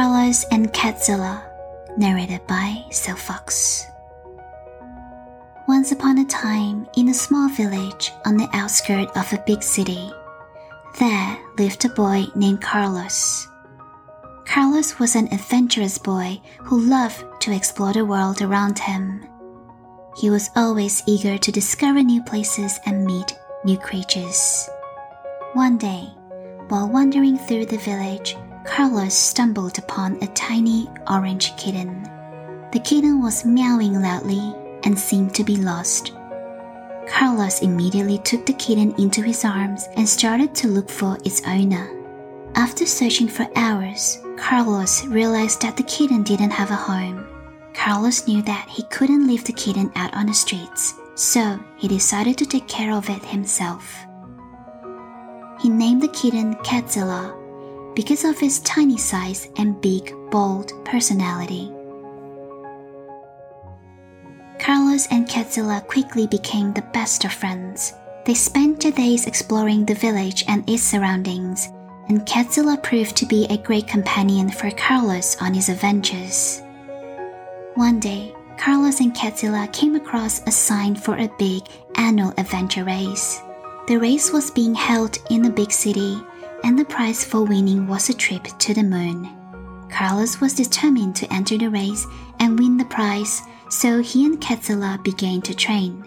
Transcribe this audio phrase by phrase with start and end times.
[0.00, 1.42] Carlos and Catzilla,
[1.98, 3.84] narrated by Sylph Fox.
[5.68, 10.10] Once upon a time, in a small village on the outskirts of a big city,
[10.98, 13.46] there lived a boy named Carlos.
[14.46, 19.22] Carlos was an adventurous boy who loved to explore the world around him.
[20.16, 24.66] He was always eager to discover new places and meet new creatures.
[25.52, 26.08] One day,
[26.68, 32.02] while wandering through the village, Carlos stumbled upon a tiny orange kitten.
[32.72, 36.12] The kitten was meowing loudly and seemed to be lost.
[37.08, 41.90] Carlos immediately took the kitten into his arms and started to look for its owner.
[42.54, 47.26] After searching for hours, Carlos realized that the kitten didn't have a home.
[47.72, 52.36] Carlos knew that he couldn't leave the kitten out on the streets, so he decided
[52.38, 54.06] to take care of it himself.
[55.60, 57.39] He named the kitten Catzilla
[57.94, 61.72] because of his tiny size and big, bold personality.
[64.58, 67.94] Carlos and Catzilla quickly became the best of friends.
[68.26, 71.68] They spent their days exploring the village and its surroundings,
[72.08, 76.60] and Catzilla proved to be a great companion for Carlos on his adventures.
[77.74, 81.62] One day, Carlos and Catzilla came across a sign for a big
[81.94, 83.40] annual adventure race.
[83.88, 86.20] The race was being held in a big city,
[86.64, 89.28] and the prize for winning was a trip to the moon.
[89.90, 92.06] Carlos was determined to enter the race
[92.38, 96.04] and win the prize so he and Catzilla began to train.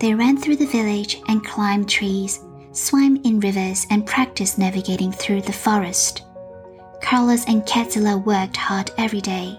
[0.00, 2.40] They ran through the village and climbed trees,
[2.72, 6.22] swam in rivers, and practiced navigating through the forest.
[7.00, 9.58] Carlos and Catzilla worked hard every day,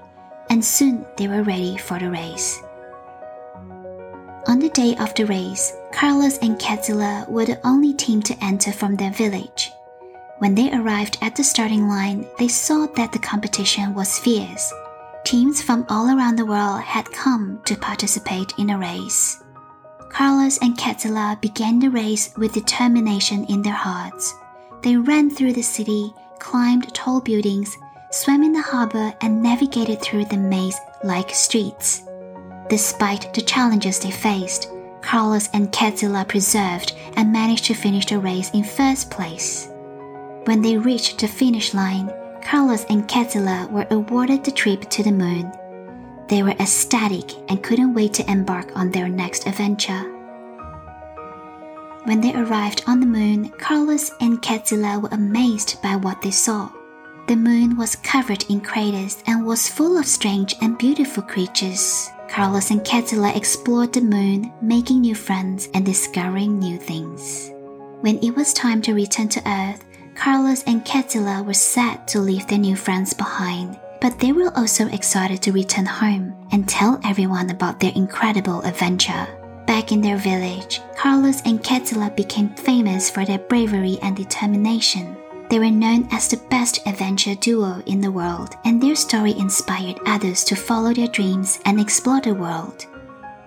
[0.50, 2.62] and soon they were ready for the race.
[4.48, 8.72] On the day of the race, Carlos and Catzilla were the only team to enter
[8.72, 9.72] from their village.
[10.40, 14.74] When they arrived at the starting line, they saw that the competition was fierce
[15.30, 19.44] Teams from all around the world had come to participate in the race.
[20.10, 24.34] Carlos and Catzilla began the race with determination in their hearts.
[24.82, 27.78] They ran through the city, climbed tall buildings,
[28.12, 32.02] swam in the harbor, and navigated through the maze like streets.
[32.70, 34.68] Despite the challenges they faced,
[35.02, 39.69] Carlos and Catzilla persevered and managed to finish the race in first place.
[40.50, 42.12] When they reached the finish line,
[42.44, 45.52] Carlos and Catzilla were awarded the trip to the moon.
[46.28, 50.02] They were ecstatic and couldn't wait to embark on their next adventure.
[52.06, 56.72] When they arrived on the moon, Carlos and Catzilla were amazed by what they saw.
[57.28, 62.10] The moon was covered in craters and was full of strange and beautiful creatures.
[62.28, 67.52] Carlos and Catzilla explored the moon, making new friends and discovering new things.
[68.02, 69.86] When it was time to return to Earth,
[70.20, 74.86] Carlos and Catzilla were sad to leave their new friends behind, but they were also
[74.90, 79.26] excited to return home and tell everyone about their incredible adventure.
[79.66, 85.16] Back in their village, Carlos and Catzilla became famous for their bravery and determination.
[85.50, 90.02] They were known as the best adventure duo in the world, and their story inspired
[90.06, 92.86] others to follow their dreams and explore the world.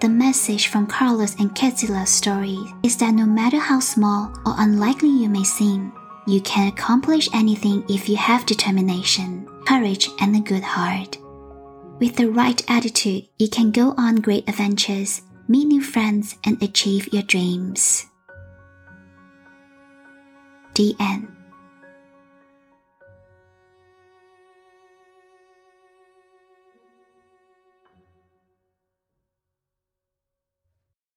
[0.01, 5.11] The message from Carlos and Catzilla's story is that no matter how small or unlikely
[5.11, 5.93] you may seem,
[6.27, 11.19] you can accomplish anything if you have determination, courage, and a good heart.
[11.99, 17.13] With the right attitude, you can go on great adventures, meet new friends, and achieve
[17.13, 18.07] your dreams.
[20.75, 21.29] The end.